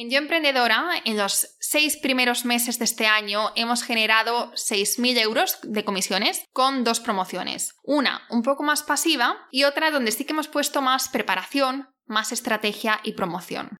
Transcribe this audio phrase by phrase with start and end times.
[0.00, 5.58] En Yo Emprendedora, en los seis primeros meses de este año, hemos generado 6.000 euros
[5.62, 7.74] de comisiones con dos promociones.
[7.84, 12.32] Una un poco más pasiva y otra donde sí que hemos puesto más preparación, más
[12.32, 13.76] estrategia y promoción.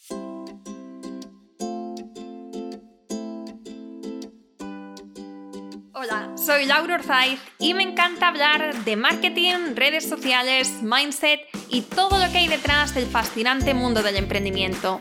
[5.95, 11.41] Hola, soy Laura Orzaiz y me encanta hablar de marketing, redes sociales, mindset
[11.71, 15.01] y todo lo que hay detrás del fascinante mundo del emprendimiento.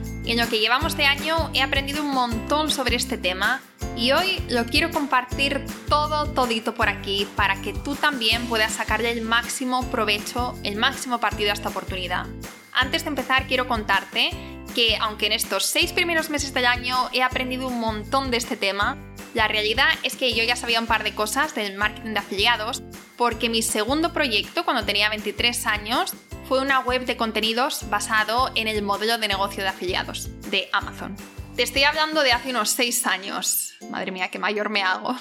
[0.25, 3.61] en lo que llevamos de año he aprendido un montón sobre este tema
[3.97, 9.11] y hoy lo quiero compartir todo, todito por aquí para que tú también puedas sacarle
[9.11, 12.27] el máximo provecho, el máximo partido a esta oportunidad.
[12.71, 14.29] Antes de empezar quiero contarte
[14.75, 18.55] que aunque en estos seis primeros meses del año he aprendido un montón de este
[18.55, 18.97] tema,
[19.33, 22.83] la realidad es que yo ya sabía un par de cosas del marketing de afiliados
[23.17, 26.13] porque mi segundo proyecto, cuando tenía 23 años,
[26.51, 31.15] fue una web de contenidos basado en el modelo de negocio de afiliados de Amazon.
[31.55, 33.77] Te estoy hablando de hace unos 6 años.
[33.89, 35.15] Madre mía, qué mayor me hago.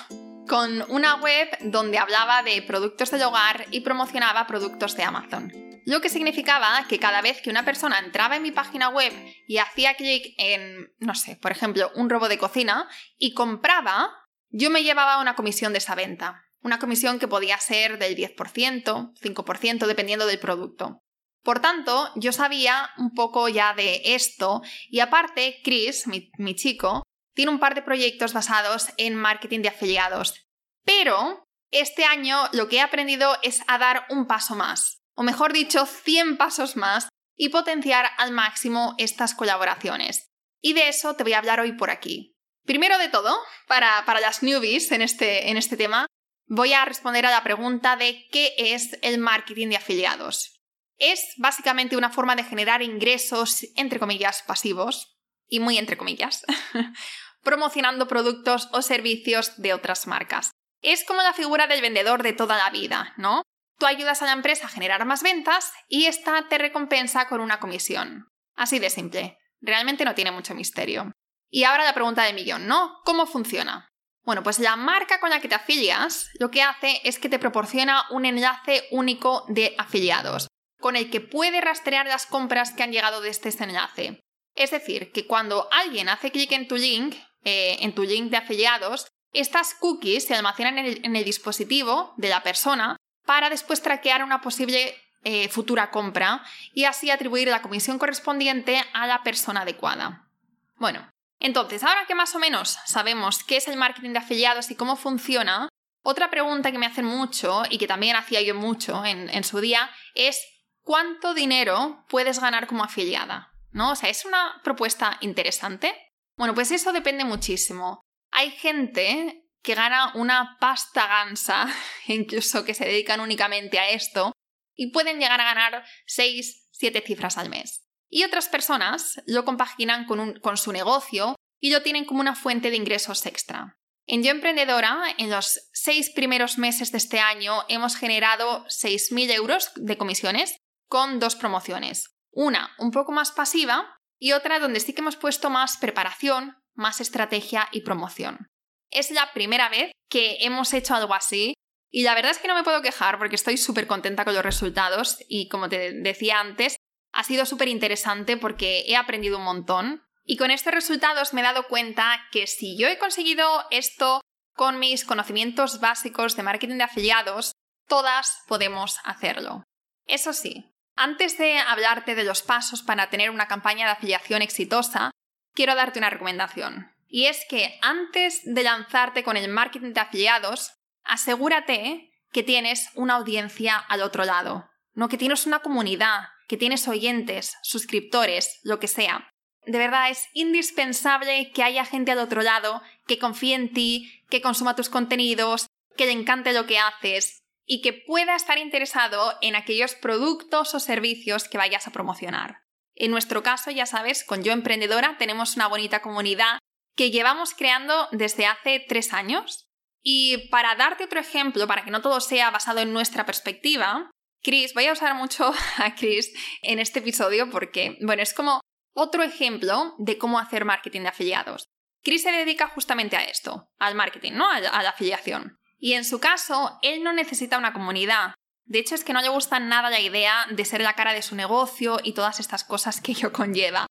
[0.49, 5.53] Con una web donde hablaba de productos del hogar y promocionaba productos de Amazon.
[5.87, 9.13] Lo que significaba que cada vez que una persona entraba en mi página web
[9.47, 14.11] y hacía clic en, no sé, por ejemplo, un robo de cocina y compraba,
[14.49, 16.43] yo me llevaba una comisión de esa venta.
[16.63, 21.05] Una comisión que podía ser del 10%, 5%, dependiendo del producto.
[21.43, 27.03] Por tanto, yo sabía un poco ya de esto y aparte, Chris, mi, chico,
[27.35, 30.47] tiene un par de proyectos basados en marketing de afiliados.
[30.85, 35.53] Pero este año lo que he aprendido es a dar un paso más, o mejor
[35.53, 40.27] dicho, 100 pasos más y potenciar al máximo estas colaboraciones.
[40.61, 42.35] Y de eso te voy a hablar hoy por aquí.
[42.67, 43.35] Primero de todo,
[43.67, 46.07] para, para las newbies en este, en este tema,
[46.47, 50.60] voy a responder a la pregunta de qué es el marketing de afiliados
[51.01, 55.17] es básicamente una forma de generar ingresos, entre comillas, pasivos,
[55.49, 56.45] y muy entre comillas,
[57.43, 60.53] promocionando productos o servicios de otras marcas.
[60.83, 63.43] Es como la figura del vendedor de toda la vida, ¿no?
[63.79, 67.59] Tú ayudas a la empresa a generar más ventas y esta te recompensa con una
[67.59, 68.29] comisión.
[68.55, 69.39] Así de simple.
[69.61, 71.13] Realmente no tiene mucho misterio.
[71.51, 73.01] Y ahora la pregunta del millón, ¿no?
[73.05, 73.89] ¿Cómo funciona?
[74.23, 77.39] Bueno, pues la marca con la que te afilias lo que hace es que te
[77.39, 80.51] proporciona un enlace único de afiliados
[80.81, 84.21] con el que puede rastrear las compras que han llegado desde este enlace.
[84.55, 87.15] Es decir, que cuando alguien hace clic en tu link,
[87.45, 92.43] eh, en tu link de afiliados, estas cookies se almacenan en el, dispositivo de la
[92.43, 96.43] persona para después traquear una posible eh, futura compra
[96.75, 100.29] y así atribuir la comisión correspondiente a la persona adecuada.
[100.77, 101.09] Bueno,
[101.39, 104.97] entonces, ahora que más o menos sabemos qué es el marketing de afiliados y cómo
[104.97, 105.69] funciona,
[106.03, 109.91] otra pregunta que me hacen mucho y que también hacía yo mucho en su día
[110.15, 110.43] es
[110.83, 113.93] cuánto dinero puedes ganar como afiliada, ¿no?
[113.93, 115.95] O sea, ¿es una propuesta interesante?
[116.37, 118.01] Bueno, pues eso depende muchísimo.
[118.31, 121.69] Hay gente que gana una pasta gansa,
[122.07, 124.33] incluso que se dedican únicamente a esto,
[124.75, 127.85] y pueden llegar a ganar 6, 7 cifras al mes.
[128.09, 132.71] Y otras personas lo compaginan con, con su negocio y lo tienen como una fuente
[132.71, 133.77] de ingresos extra.
[134.07, 139.71] En Yo Emprendedora, en los seis primeros meses de este año, hemos generado 6.000 euros
[139.77, 140.57] de comisiones
[140.91, 142.11] con dos promociones.
[142.33, 147.01] Una un poco más pasiva y otra donde sí que hemos puesto más preparación, más
[147.01, 148.49] estrategia y promoción.
[148.91, 151.55] Es la primera vez que hemos hecho algo así
[151.93, 154.45] y la verdad es que no me puedo quejar porque estoy súper contenta con los
[154.45, 156.77] resultados y como te decía antes,
[157.13, 161.45] ha sido súper interesante porque he aprendido un montón y con estos resultados me he
[161.45, 164.21] dado cuenta que si yo he conseguido esto
[164.55, 167.53] con mis conocimientos básicos de marketing de afiliados,
[167.89, 169.63] todas podemos hacerlo.
[170.07, 170.70] Eso sí,
[171.01, 175.11] antes de hablarte de los pasos para tener una campaña de afiliación exitosa,
[175.55, 176.93] quiero darte una recomendación.
[177.09, 183.15] Y es que antes de lanzarte con el marketing de afiliados, asegúrate que tienes una
[183.15, 188.87] audiencia al otro lado, no que tienes una comunidad, que tienes oyentes, suscriptores, lo que
[188.87, 189.33] sea.
[189.65, 194.43] De verdad es indispensable que haya gente al otro lado que confíe en ti, que
[194.43, 195.67] consuma tus contenidos,
[195.97, 197.41] que le encante lo que haces
[197.73, 202.65] y que pueda estar interesado en aquellos productos o servicios que vayas a promocionar.
[202.97, 206.59] En nuestro caso, ya sabes, con Yo Emprendedora tenemos una bonita comunidad
[206.97, 209.69] que llevamos creando desde hace tres años.
[210.03, 214.11] Y para darte otro ejemplo, para que no todo sea basado en nuestra perspectiva,
[214.43, 216.33] Chris, voy a usar mucho a Chris
[216.63, 218.61] en este episodio porque, bueno, es como
[218.97, 221.69] otro ejemplo de cómo hacer marketing de afiliados.
[222.03, 224.51] Chris se dedica justamente a esto, al marketing, ¿no?
[224.51, 225.61] A la afiliación.
[225.81, 228.35] Y en su caso, él no necesita una comunidad.
[228.67, 231.23] De hecho, es que no le gusta nada la idea de ser la cara de
[231.23, 233.87] su negocio y todas estas cosas que ello conlleva.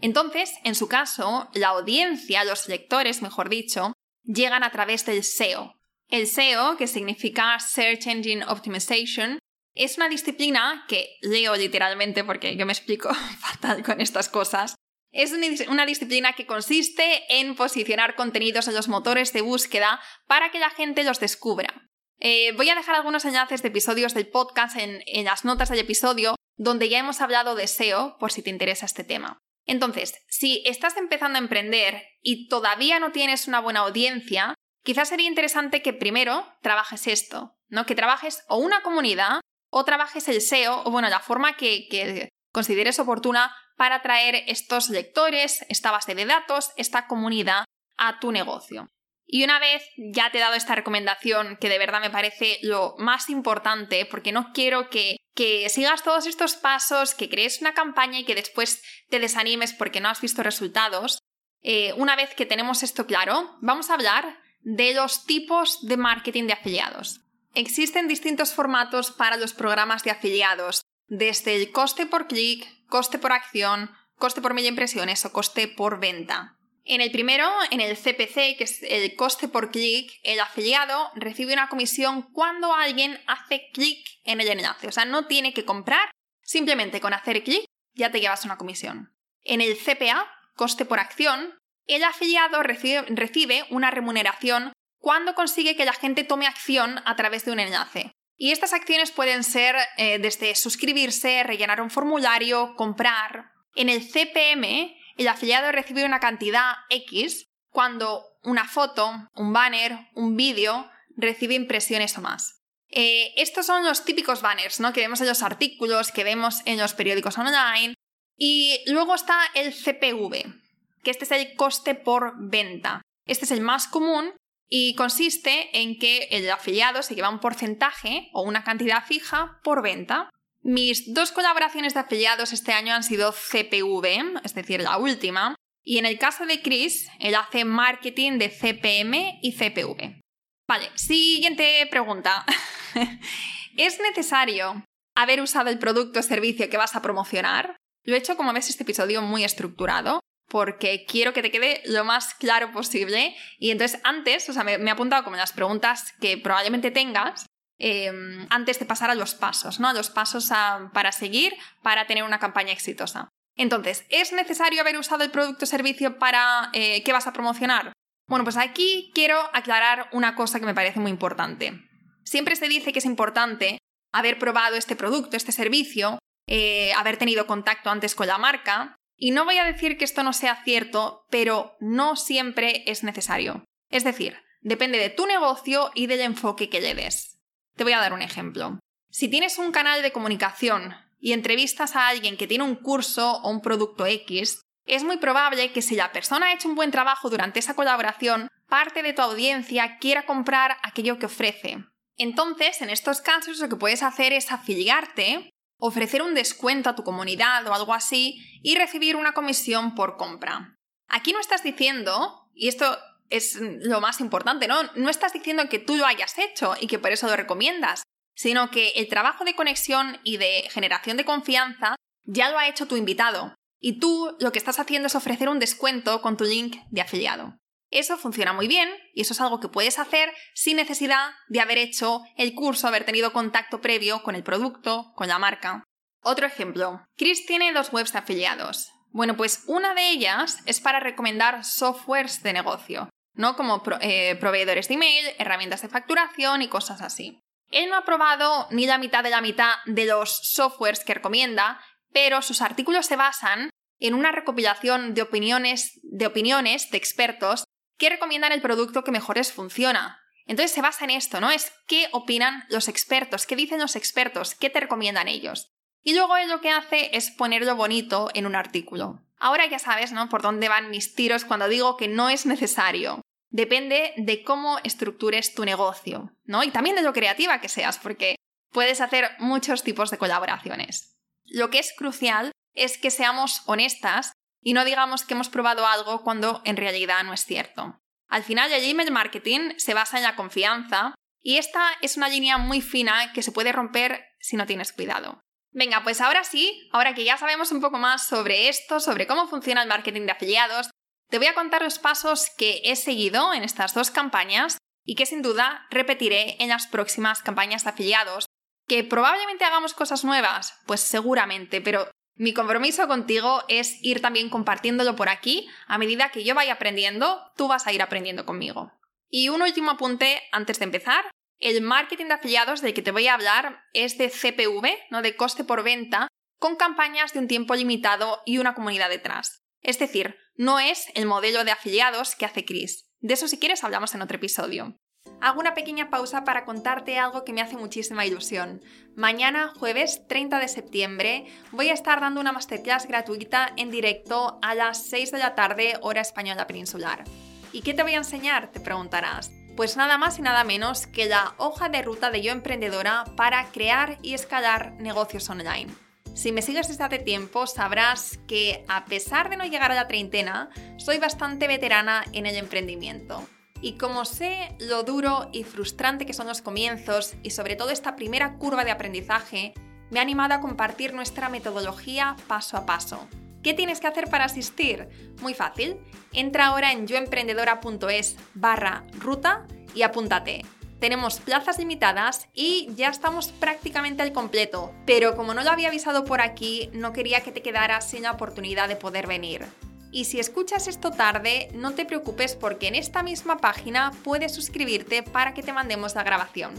[0.00, 3.92] Entonces, en su caso, la audiencia, los lectores, mejor dicho,
[4.24, 5.78] llegan a través del SEO.
[6.08, 9.38] El SEO, que significa Search Engine Optimization,
[9.74, 14.74] es una disciplina que leo literalmente porque yo me explico fatal con estas cosas.
[15.14, 15.32] Es
[15.68, 20.70] una disciplina que consiste en posicionar contenidos en los motores de búsqueda para que la
[20.70, 21.88] gente los descubra.
[22.18, 25.78] Eh, voy a dejar algunos enlaces de episodios del podcast en, en las notas del
[25.78, 29.38] episodio donde ya hemos hablado de SEO por si te interesa este tema.
[29.66, 35.28] Entonces, si estás empezando a emprender y todavía no tienes una buena audiencia, quizás sería
[35.28, 37.86] interesante que primero trabajes esto, ¿no?
[37.86, 39.40] Que trabajes o una comunidad
[39.70, 44.88] o trabajes el SEO o bueno, la forma que, que consideres oportuna para traer estos
[44.88, 47.64] lectores, esta base de datos, esta comunidad
[47.96, 48.88] a tu negocio.
[49.26, 52.94] Y una vez ya te he dado esta recomendación, que de verdad me parece lo
[52.98, 58.20] más importante, porque no quiero que, que sigas todos estos pasos, que crees una campaña
[58.20, 61.18] y que después te desanimes porque no has visto resultados,
[61.62, 66.46] eh, una vez que tenemos esto claro, vamos a hablar de los tipos de marketing
[66.46, 67.22] de afiliados.
[67.54, 73.32] Existen distintos formatos para los programas de afiliados, desde el coste por clic, coste por
[73.32, 76.56] acción, coste por mil impresiones o coste por venta.
[76.86, 81.54] En el primero, en el CPC, que es el coste por clic, el afiliado recibe
[81.54, 84.88] una comisión cuando alguien hace clic en el enlace.
[84.88, 86.10] O sea, no tiene que comprar,
[86.42, 87.64] simplemente con hacer clic
[87.94, 89.14] ya te llevas una comisión.
[89.42, 91.54] En el CPA, coste por acción,
[91.86, 97.52] el afiliado recibe, una remuneración cuando consigue que la gente tome acción a través de
[97.52, 98.12] un enlace.
[98.36, 103.52] Y estas acciones pueden ser eh, desde suscribirse, rellenar un formulario, comprar.
[103.74, 110.36] En el CPM, el afiliado recibe una cantidad X cuando una foto, un banner, un
[110.36, 112.62] vídeo recibe impresiones o más.
[112.88, 114.92] Eh, estos son los típicos banners ¿no?
[114.92, 117.94] que vemos en los artículos, que vemos en los periódicos online.
[118.36, 120.54] Y luego está el CPV,
[121.02, 123.00] que este es el coste por venta.
[123.26, 124.32] Este es el más común
[124.68, 129.82] y consiste en que el afiliado se lleva un porcentaje o una cantidad fija por
[129.82, 130.30] venta.
[130.62, 135.98] Mis dos colaboraciones de afiliados este año han sido CPV, es decir, la última, y
[135.98, 140.20] en el caso de Chris, él hace marketing de CPM y CPV.
[140.66, 142.46] Vale, siguiente pregunta.
[143.76, 144.82] ¿Es necesario
[145.14, 147.76] haber usado el producto o servicio que vas a promocionar?
[148.04, 152.04] Lo he hecho, como ves, este episodio muy estructurado porque quiero que te quede lo
[152.04, 153.36] más claro posible.
[153.58, 157.46] Y entonces antes, o sea, me, he apuntado como las preguntas que probablemente tengas
[157.78, 159.88] Em, antes de pasar a los pasos, ¿no?
[159.88, 160.48] A los pasos
[160.92, 163.28] para seguir para tener una campaña exitosa.
[163.56, 167.92] Entonces, ¿es necesario haber usado el producto o servicio para eh, qué vas a promocionar?
[168.28, 171.84] Bueno, pues aquí quiero aclarar una cosa que me parece muy importante.
[172.24, 173.78] Siempre se dice que es importante
[174.12, 176.18] haber probado este producto, este servicio,
[176.48, 180.22] eh, haber tenido contacto antes con la marca, y no voy a decir que esto
[180.22, 183.64] no sea cierto, pero no siempre es necesario.
[183.90, 187.38] Es decir, depende de tu negocio y del enfoque que le des.
[187.76, 188.78] Te voy a dar un ejemplo.
[189.10, 193.50] Si tienes un canal de comunicación y entrevistas a alguien que tiene un curso o
[193.50, 197.30] un producto X, es muy probable que si la persona ha hecho un buen trabajo
[197.30, 201.84] durante esa colaboración, parte de tu audiencia quiera comprar aquello que ofrece.
[202.16, 205.50] Entonces, en estos casos lo que puedes hacer es afiliarte,
[205.86, 210.78] ofrecer un descuento a tu comunidad o algo así y recibir una comisión por compra.
[211.08, 212.98] Aquí no estás diciendo, y esto
[213.28, 214.82] es lo más importante, ¿no?
[214.94, 218.02] No estás diciendo que tú lo hayas hecho y que por eso lo recomiendas,
[218.34, 222.88] sino que el trabajo de conexión y de generación de confianza ya lo ha hecho
[222.88, 223.54] tu invitado.
[223.78, 227.58] Y tú lo que estás haciendo es ofrecer un descuento con tu link de afiliado.
[227.94, 231.78] Eso funciona muy bien y eso es algo que puedes hacer sin necesidad de haber
[231.78, 235.84] hecho el curso, haber tenido contacto previo con el producto, con la marca.
[236.20, 237.06] Otro ejemplo.
[237.16, 238.90] Chris tiene dos webs afiliados.
[239.12, 243.08] Bueno, pues una de ellas es para recomendar softwares de negocio.
[243.34, 243.54] ¿no?
[243.54, 247.38] Como eh, proveedores de email, herramientas de facturación y cosas así.
[247.70, 251.80] Él no ha probado ni la mitad de la mitad de los softwares que recomienda,
[252.12, 253.70] pero sus artículos se basan
[254.00, 257.64] en una recopilación de opiniones, de opiniones de expertos
[257.96, 260.20] que recomiendan el producto que mejor les funciona.
[260.46, 261.50] Entonces se basa en esto, ¿no?
[261.50, 265.72] Es qué opinan los expertos, qué dicen los expertos, qué te recomiendan ellos.
[266.02, 269.22] Y luego él lo que hace es ponerlo bonito en un artículo.
[269.38, 270.28] Ahora ya sabes, ¿no?
[270.28, 273.22] Por dónde van mis tiros cuando digo que no es necesario.
[273.48, 276.62] Depende de cómo estructures tu negocio, ¿no?
[276.62, 278.36] Y también de lo creativa que seas, porque
[278.70, 281.16] puedes hacer muchos tipos de colaboraciones.
[281.44, 284.32] Lo que es crucial es que seamos honestas
[284.64, 288.00] y no digamos que hemos probado algo cuando en realidad no es cierto.
[288.28, 292.56] Al final el email marketing se basa en la confianza y esta es una línea
[292.58, 295.40] muy fina que se puede romper si no tienes cuidado.
[295.70, 299.46] Venga, pues ahora sí, ahora que ya sabemos un poco más sobre esto, sobre cómo
[299.46, 300.90] funciona el marketing de afiliados,
[301.28, 305.26] te voy a contar los pasos que he seguido en estas dos campañas y que
[305.26, 308.46] sin duda repetiré en las próximas campañas de afiliados.
[308.86, 310.74] ¿Que probablemente hagamos cosas nuevas?
[310.86, 315.68] Pues seguramente, pero mi compromiso contigo es ir también compartiéndolo por aquí.
[315.86, 318.92] A medida que yo vaya aprendiendo, tú vas a ir aprendiendo conmigo.
[319.28, 321.24] Y un último apunte antes de empezar.
[321.58, 325.36] El marketing de afiliados del que te voy a hablar es de CPV, no de
[325.36, 326.26] coste por venta,
[326.58, 329.62] con campañas de un tiempo limitado y una comunidad detrás.
[329.80, 333.08] Es decir, no es el modelo de afiliados que hace Chris.
[333.20, 334.98] De eso si quieres hablamos en otro episodio
[335.44, 338.80] hago una pequeña pausa para contarte algo que me hace muchísima ilusión.
[339.14, 344.74] Mañana, jueves 30 de septiembre, voy a estar dando una masterclass gratuita en directo a
[344.74, 347.24] las 6 de la tarde, hora española peninsular.
[347.72, 348.72] ¿Y qué te voy a enseñar?
[348.72, 349.50] Te preguntarás.
[349.76, 353.66] Pues nada más y nada menos que la hoja de ruta de Yo Emprendedora para
[353.66, 355.92] crear y escalar negocios online.
[356.34, 360.08] Si me sigues desde hace tiempo, sabrás que a pesar de no llegar a la
[360.08, 363.46] treintena, soy bastante veterana en el emprendimiento.
[363.84, 368.16] Y como sé lo duro y frustrante que son los comienzos y sobre todo esta
[368.16, 369.74] primera curva de aprendizaje,
[370.10, 373.28] me ha animado a compartir nuestra metodología paso a paso.
[373.62, 375.34] ¿Qué tienes que hacer para asistir?
[375.42, 375.98] Muy fácil.
[376.32, 380.64] Entra ahora en yoemprendedora.es barra ruta y apúntate.
[380.98, 386.24] Tenemos plazas limitadas y ya estamos prácticamente al completo, pero como no lo había avisado
[386.24, 389.66] por aquí, no quería que te quedaras sin la oportunidad de poder venir.
[390.14, 395.24] Y si escuchas esto tarde, no te preocupes porque en esta misma página puedes suscribirte
[395.24, 396.72] para que te mandemos la grabación.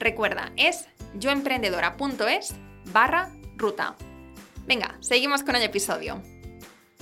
[0.00, 0.86] Recuerda, es
[1.18, 2.54] yoemprendedora.es
[2.86, 3.94] barra ruta.
[4.66, 6.22] Venga, seguimos con el episodio.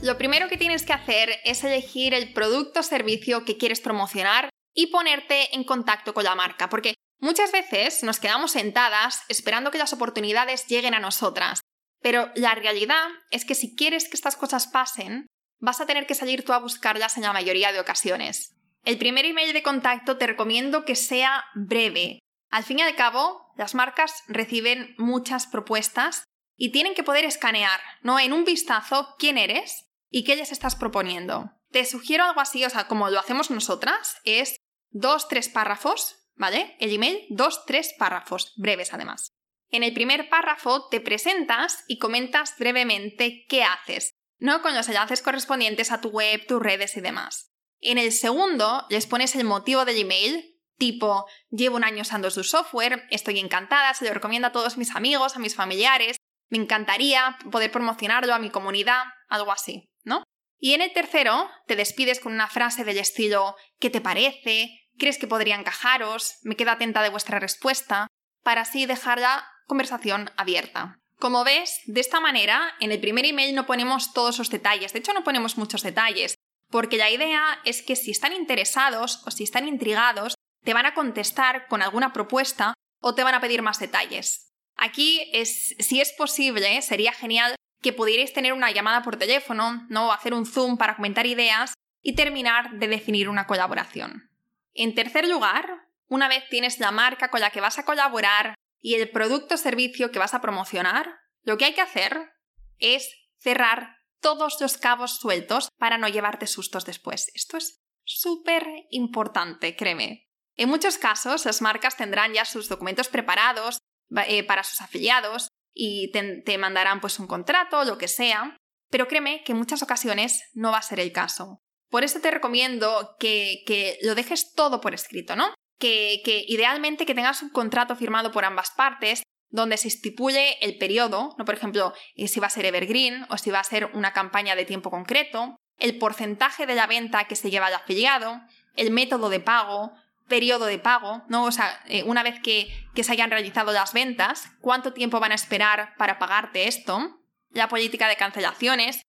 [0.02, 4.50] Lo primero que tienes que hacer es elegir el producto o servicio que quieres promocionar
[4.74, 9.78] y ponerte en contacto con la marca, porque muchas veces nos quedamos sentadas esperando que
[9.78, 11.60] las oportunidades lleguen a nosotras.
[12.02, 15.28] Pero la realidad es que si quieres que estas cosas pasen,
[15.58, 18.56] vas a tener que salir tú a buscarlas en la mayoría de ocasiones.
[18.84, 22.20] El primer email de contacto te recomiendo que sea breve.
[22.50, 26.24] Al fin y al cabo, las marcas reciben muchas propuestas
[26.56, 28.18] y tienen que poder escanear, ¿no?
[28.18, 31.50] En un vistazo quién eres y qué les estás proponiendo.
[31.70, 34.56] Te sugiero algo así, o sea, como lo hacemos nosotras, es
[34.90, 36.76] dos, tres párrafos, ¿vale?
[36.78, 39.32] El email, dos, tres párrafos, breves además.
[39.70, 44.62] En el primer párrafo te presentas y comentas brevemente qué haces, ¿no?
[44.62, 47.52] Con los enlaces correspondientes a tu web, tus redes y demás.
[47.80, 52.44] En el segundo, les pones el motivo del email, tipo, llevo un año usando su
[52.44, 56.16] software, estoy encantada, se lo recomiendo a todos mis amigos, a mis familiares,
[56.48, 60.22] me encantaría poder promocionarlo a mi comunidad, algo así, ¿no?
[60.58, 64.70] Y en el tercero, te despides con una frase del estilo, ¿qué te parece?
[64.98, 66.36] ¿Crees que podría encajaros?
[66.42, 68.06] Me quedo atenta de vuestra respuesta,
[68.42, 70.98] para así dejar la conversación abierta.
[71.18, 74.98] Como ves, de esta manera, en el primer email no ponemos todos los detalles, de
[74.98, 76.34] hecho no ponemos muchos detalles,
[76.70, 80.94] porque la idea es que si están interesados o si están intrigados, te van a
[80.94, 84.52] contestar con alguna propuesta o te van a pedir más detalles.
[84.76, 90.12] Aquí, es, si es posible, sería genial que pudierais tener una llamada por teléfono, ¿no?
[90.12, 94.30] hacer un Zoom para comentar ideas y terminar de definir una colaboración.
[94.74, 98.94] En tercer lugar, una vez tienes la marca con la que vas a colaborar, y
[98.94, 102.32] el producto o servicio que vas a promocionar, lo que hay que hacer
[102.78, 107.30] es cerrar todos los cabos sueltos para no llevarte sustos después.
[107.34, 110.28] Esto es súper importante, créeme.
[110.56, 113.78] En muchos casos, las marcas tendrán ya sus documentos preparados
[114.26, 118.56] eh, para sus afiliados y te, mandarán pues un contrato, lo que sea,
[118.90, 121.60] pero créeme que en muchas ocasiones no va a ser el caso.
[121.90, 125.52] Por eso te recomiendo que, que lo dejes todo por escrito, ¿no?
[125.78, 131.34] Que, idealmente que tengas un contrato firmado por ambas partes donde se estipule el periodo,
[131.38, 131.44] ¿no?
[131.44, 134.56] por ejemplo, eh, si va a ser evergreen o si va a ser una campaña
[134.56, 138.40] de tiempo concreto, el porcentaje de la venta que se lleva al afiliado,
[138.74, 139.92] el método de pago,
[140.28, 141.44] periodo de pago, ¿no?
[141.44, 145.32] O sea, eh, una vez que, que se hayan realizado las ventas, cuánto tiempo van
[145.32, 147.20] a esperar para pagarte esto.
[147.50, 149.02] la política de cancelaciones,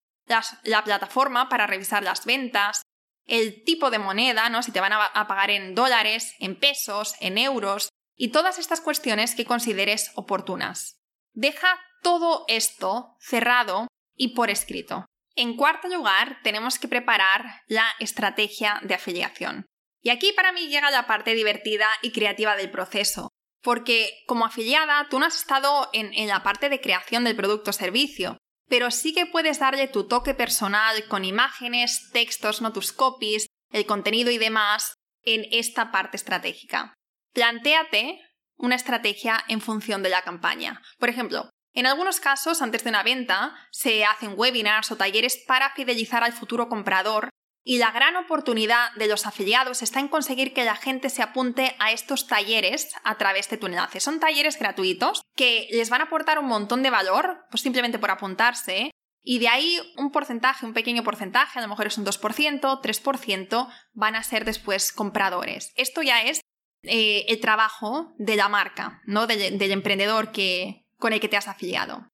[0.62, 2.82] la plataforma para revisar las ventas,
[3.26, 4.62] el tipo de moneda, ¿no?
[4.62, 9.34] Si te van a pagar en dólares, en pesos, en euros, y todas estas cuestiones
[9.34, 11.00] que consideres oportunas.
[11.32, 15.06] Deja todo esto cerrado y por escrito.
[15.34, 19.66] En cuarto lugar, tenemos que preparar la estrategia de afiliación.
[20.00, 23.28] Y aquí para mí llega la parte divertida y creativa del proceso,
[23.60, 27.70] porque como afiliada tú no has estado en, en la parte de creación del producto
[27.70, 32.92] o servicio, pero sí que puedes darle tu toque personal con imágenes, textos, no tus
[32.92, 36.94] copies, el contenido y demás en esta parte estratégica.
[37.32, 38.20] Plantéate
[38.56, 40.80] una estrategia en función de la campaña.
[40.98, 45.70] Por ejemplo, en algunos casos, antes de una venta, se hacen webinars o talleres para
[45.74, 47.28] fidelizar al futuro comprador
[47.68, 51.74] y la gran oportunidad de los afiliados está en conseguir que la gente se apunte
[51.80, 53.98] a estos talleres a través de tu enlace.
[53.98, 58.12] Son talleres gratuitos que les van a aportar un montón de valor, pues simplemente por
[58.12, 58.92] apuntarse.
[59.20, 63.68] Y de ahí un porcentaje, un pequeño porcentaje, a lo mejor es un 2%, 3%,
[63.94, 65.72] van a ser después compradores.
[65.74, 66.42] Esto ya es
[66.84, 69.26] eh, el trabajo de la marca, ¿no?
[69.26, 72.06] del, del emprendedor que, con el que te has afiliado.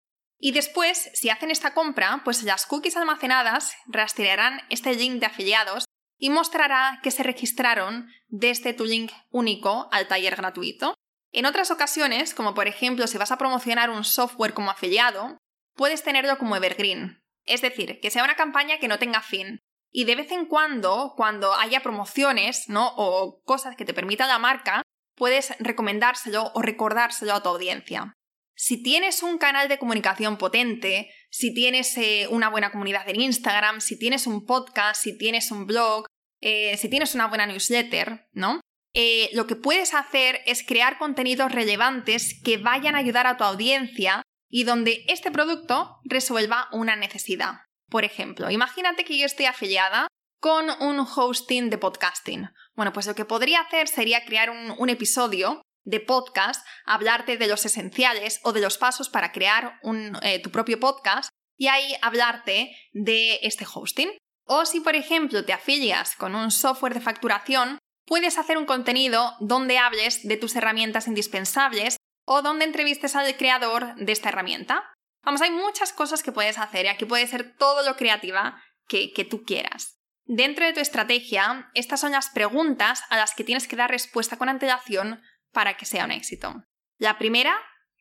[0.45, 5.85] Y después, si hacen esta compra, pues las cookies almacenadas rastrearán este link de afiliados
[6.19, 10.97] y mostrará que se registraron desde tu link único al taller gratuito.
[11.31, 15.39] En otras ocasiones, como por ejemplo si vas a promocionar un software como afiliado,
[15.77, 19.61] puedes tenerlo como evergreen, es decir, que sea una campaña que no tenga fin.
[19.93, 22.93] Y de vez en cuando, cuando haya promociones, ¿no?
[22.97, 24.83] o cosas que te permita la marca,
[25.15, 28.13] puedes recomendárselo o recordárselo a tu audiencia.
[28.55, 33.81] Si tienes un canal de comunicación potente, si tienes eh, una buena comunidad en Instagram,
[33.81, 36.07] si tienes un podcast, si tienes un blog,
[36.41, 38.61] eh, si tienes una buena newsletter, ¿no?
[38.95, 43.45] Eh, lo que puedes hacer es crear contenidos relevantes que vayan a ayudar a tu
[43.45, 47.61] audiencia y donde este producto resuelva una necesidad.
[47.89, 50.09] Por ejemplo, imagínate que yo esté afiliada
[50.41, 52.51] con un hosting de podcasting.
[52.75, 57.65] Bueno, pues lo que podría hacer sería crear un episodio de podcast, hablarte de los
[57.65, 59.81] esenciales o de los pasos para crear
[60.23, 64.11] eh, tu propio podcast y ahí hablarte de este hosting.
[64.45, 69.35] O si, por ejemplo, te afilias con un software de facturación, puedes hacer un contenido
[69.41, 74.85] donde hables de tus herramientas indispensables o donde entrevistes al creador de esta herramienta.
[75.25, 79.13] Vamos, hay muchas cosas que puedes hacer y aquí puede ser todo lo creativa que,
[79.13, 79.99] que tú quieras.
[80.25, 84.37] Dentro de tu estrategia, estas son las preguntas a las que tienes que dar respuesta
[84.37, 85.21] con antelación
[85.53, 86.65] para que sea un éxito.
[86.99, 87.55] La primera,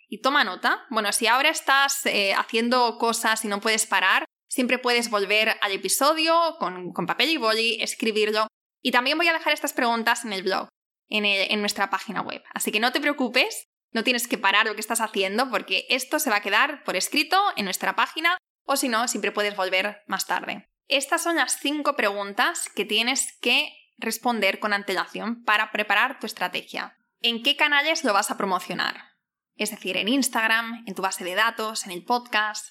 [0.07, 4.79] y toma nota, bueno, si ahora estás eh, haciendo cosas y no puedes parar, siempre
[4.79, 8.47] puedes volver al episodio con, papel y boli, escribirlo.
[8.81, 10.67] Y también voy a dejar estas preguntas en el blog,
[11.09, 12.43] en, en nuestra página web.
[12.53, 16.19] Así que no te preocupes, no tienes que parar lo que estás haciendo porque esto
[16.19, 20.03] se va a quedar por escrito en nuestra página o si no, siempre puedes volver
[20.07, 20.69] más tarde.
[20.87, 26.97] Estas son las cinco preguntas que tienes que responder con antelación para preparar tu estrategia
[27.21, 29.11] en qué canales lo vas a promocionar.
[29.55, 32.65] Es decir, en Instagram, en tu base de datos, en el podcast.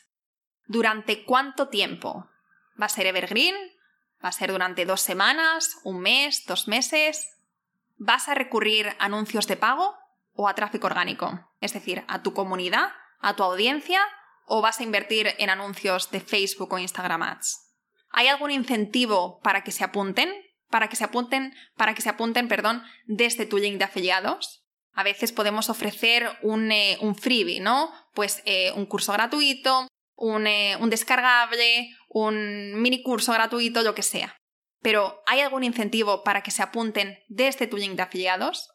[0.67, 2.29] ¿Durante cuánto tiempo?
[2.81, 3.55] ¿Va a ser evergreen?
[4.23, 7.29] ¿Va a ser durante dos semanas, un mes, dos meses?
[7.97, 9.97] ¿Vas a recurrir a anuncios de pago
[10.33, 11.49] o a tráfico orgánico?
[11.61, 14.01] Es decir, a tu comunidad, a tu audiencia
[14.47, 17.71] o vas a invertir en anuncios de Facebook o Instagram Ads?
[18.11, 20.33] ¿Hay algún incentivo para que se apunten?
[20.71, 24.65] Para que se apunten, para que se apunten, perdón, desde tu link de afiliados.
[24.93, 27.93] A veces podemos ofrecer un, eh, freebie, ¿no?
[28.15, 34.03] Pues eh, un curso gratuito, un, eh, un descargable, un mini curso gratuito, lo que
[34.03, 34.37] sea.
[34.83, 38.71] Pero ¿hay algún incentivo para que se apunten desde tu link de afiliados?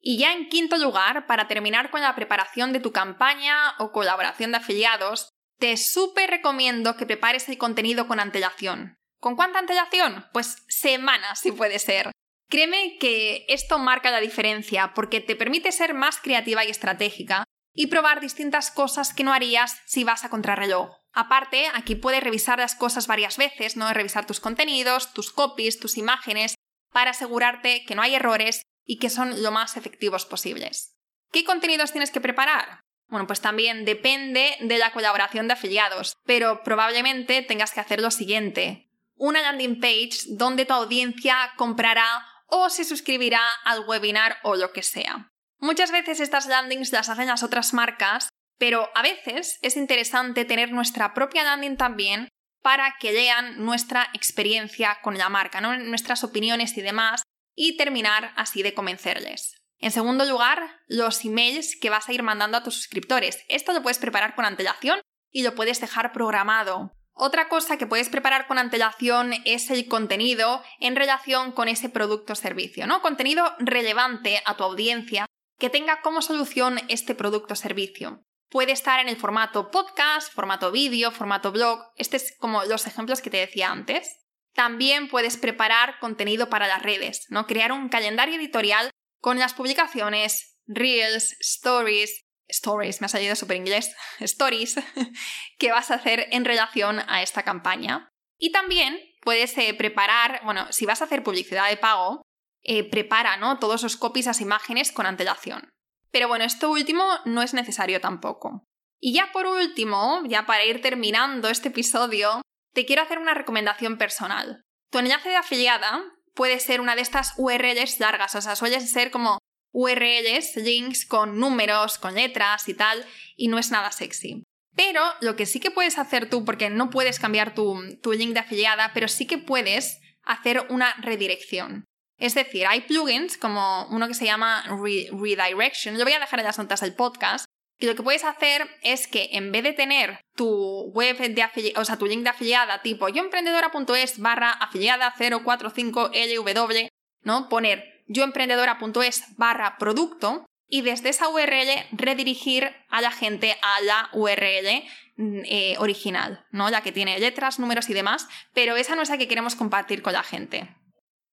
[0.00, 4.50] Y ya en quinto lugar, para terminar con la preparación de tu campaña o colaboración
[4.50, 8.99] de afiliados, te súper recomiendo que prepares el contenido con antelación.
[9.20, 10.26] ¿Con cuánta antelación?
[10.32, 12.10] Pues semanas, si puede ser.
[12.48, 17.88] Créeme que esto marca la diferencia porque te permite ser más creativa y estratégica y
[17.88, 20.90] probar distintas cosas que no harías si vas a contrarreloj.
[21.12, 23.92] Aparte, aquí puedes revisar las cosas varias veces, ¿no?
[23.92, 26.54] Revisar tus contenidos, tus copies, tus imágenes,
[26.92, 30.96] para asegurarte que no hay errores y que son lo más efectivos posibles.
[31.30, 32.80] ¿Qué contenidos tienes que preparar?
[33.08, 38.10] Bueno, pues también depende de la colaboración de afiliados, pero probablemente tengas que hacer lo
[38.10, 38.89] siguiente
[39.20, 44.82] una landing page donde tu audiencia comprará o se suscribirá al webinar o lo que
[44.82, 45.30] sea.
[45.58, 50.72] Muchas veces estas landings las hacen las otras marcas, pero a veces es interesante tener
[50.72, 52.28] nuestra propia landing también
[52.62, 57.22] para que lean nuestra experiencia con la marca, nuestras opiniones y demás,
[57.54, 59.56] y terminar así de convencerles.
[59.78, 63.44] En segundo lugar, los emails que vas a ir mandando a tus suscriptores.
[63.48, 66.92] Esto lo puedes preparar con antelación y lo puedes dejar programado.
[67.22, 72.32] Otra cosa que puedes preparar con antelación es el contenido en relación con ese producto
[72.32, 73.02] o servicio, ¿no?
[73.02, 75.26] Contenido relevante a tu audiencia
[75.58, 78.24] que tenga como solución este producto o servicio.
[78.48, 81.80] Puede estar en el formato podcast, formato vídeo, formato blog.
[81.96, 84.24] Este es como los ejemplos que te decía antes.
[84.54, 87.46] También puedes preparar contenido para las redes, ¿no?
[87.46, 88.88] Crear un calendario editorial
[89.20, 94.76] con las publicaciones, reels, stories, stories, me ha salido súper inglés, stories,
[95.58, 98.08] que vas a hacer en relación a esta campaña.
[98.38, 102.22] Y también puedes eh, preparar, bueno, si vas a hacer publicidad de pago,
[102.62, 103.58] eh, prepara ¿no?
[103.58, 105.70] todos los copies, las imágenes con antelación.
[106.10, 108.64] Pero bueno, esto último no es necesario tampoco.
[108.98, 112.42] Y ya por último, ya para ir terminando este episodio,
[112.74, 114.62] te quiero hacer una recomendación personal.
[114.90, 116.02] Tu enlace de afiliada
[116.34, 119.38] puede ser una de estas URLs largas, o sea, suele ser como
[119.72, 123.04] URLs, links con números, con letras y tal,
[123.36, 124.44] y no es nada sexy.
[124.74, 128.40] Pero lo que sí que puedes hacer tú, porque no puedes cambiar tu, link de
[128.40, 131.84] afiliada, pero sí que puedes hacer una redirección.
[132.18, 136.46] Es decir, hay plugins como uno que se llama Redirection, lo voy a dejar en
[136.46, 137.46] las notas del podcast,
[137.80, 141.80] y lo que puedes hacer es que en vez de tener tu web de afiliada,
[141.80, 146.88] o sea, tu link de afiliada tipo yoemprendedora.es barra afiliada 045LW,
[147.22, 147.48] ¿no?
[147.48, 154.84] Poner yoemprendedora.es barra producto y desde esa URL redirigir a la gente a la URL
[155.16, 156.70] mm, eh, original, ¿no?
[156.70, 160.02] La que tiene letras, números y demás, pero esa no es la que queremos compartir
[160.02, 160.76] con la gente.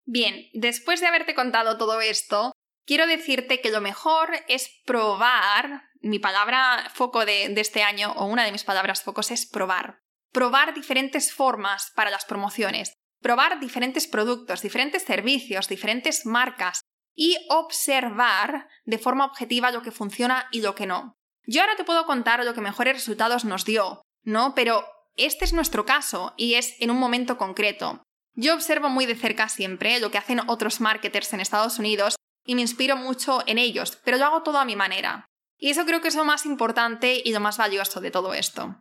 [0.05, 2.53] Bien, después de haberte contado todo esto,
[2.85, 8.45] quiero decirte que lo mejor es probar, mi palabra foco de, este año, o una
[8.45, 9.99] de mis palabras focos es probar.
[10.31, 16.82] Probar diferentes formas para las promociones, probar diferentes productos, diferentes servicios, diferentes marcas
[17.15, 21.15] y observar de forma objetiva lo que funciona y lo que no.
[21.45, 24.53] Yo ahora te puedo contar lo que mejores resultados nos dio, ¿no?
[24.53, 28.03] Pero este es nuestro caso y es en un momento concreto.
[28.36, 32.53] Yo observo muy de cerca siempre lo que hacen otros marketers en Estados Unidos y
[32.53, 35.25] me inspiro mucho en ellos, pero lo hago todo a mi manera.
[35.58, 38.75] Y eso creo que es lo más importante y lo más valioso de todo esto.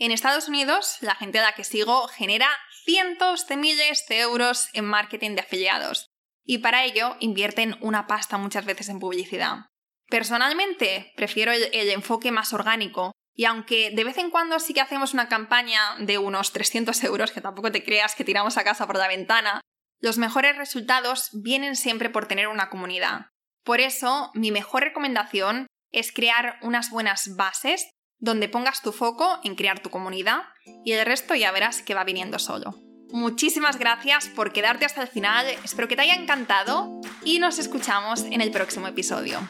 [0.00, 2.48] En Estados Unidos, la gente a la que sigo genera
[2.84, 6.06] cientos de miles de euros en marketing de afiliados
[6.42, 9.66] y para ello invierten una pasta muchas veces en publicidad.
[10.08, 14.80] Personalmente, prefiero el, el enfoque más orgánico, y aunque de vez en cuando sí que
[14.80, 18.86] hacemos una campaña de unos 300 euros, que tampoco te creas que tiramos a casa
[18.86, 19.60] por la ventana,
[20.00, 23.26] los mejores resultados vienen siempre por tener una comunidad.
[23.64, 29.54] Por eso, mi mejor recomendación es crear unas buenas bases donde pongas tu foco en
[29.54, 30.42] crear tu comunidad
[30.84, 32.74] y el resto ya verás que va viniendo solo.
[33.12, 38.22] Muchísimas gracias por quedarte hasta el final, espero que te haya encantado y nos escuchamos
[38.22, 39.40] en el próximo episodio.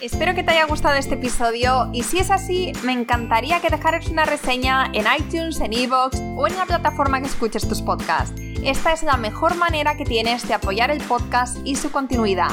[0.00, 4.06] Espero que te haya gustado este episodio y si es así, me encantaría que dejaras
[4.06, 8.40] una reseña en iTunes, en Evox o en la plataforma que escuches tus podcasts.
[8.62, 12.52] Esta es la mejor manera que tienes de apoyar el podcast y su continuidad.